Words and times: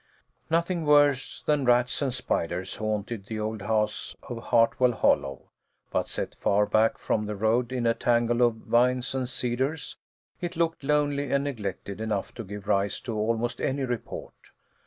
NOTHING 0.49 0.83
worse 0.87 1.43
than 1.45 1.63
rats 1.63 2.01
and 2.01 2.11
spiders 2.11 2.77
haunted 2.77 3.27
the 3.27 3.39
old 3.39 3.61
house 3.61 4.15
of 4.23 4.45
Hartwell 4.45 4.93
Hollow, 4.93 5.51
but 5.91 6.07
set 6.07 6.33
far 6.33 6.65
back 6.65 6.97
from 6.97 7.27
the 7.27 7.35
road 7.35 7.71
in 7.71 7.85
a 7.85 7.93
tangle 7.93 8.41
of 8.41 8.55
vines 8.55 9.13
and 9.13 9.29
cedars, 9.29 9.97
it 10.39 10.55
looked 10.55 10.83
lonely 10.83 11.31
and 11.31 11.43
neglected 11.43 12.01
enough 12.01 12.33
to 12.33 12.43
give 12.43 12.67
rise 12.67 12.99
to 13.01 13.15
almost 13.15 13.61
any 13.61 13.83
report. 13.83 14.33